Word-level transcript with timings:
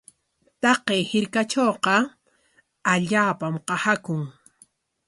Taqay 0.61 1.01
hirkatrawqa 1.11 1.95
allaapam 2.93 3.53
qasaakun. 3.67 4.21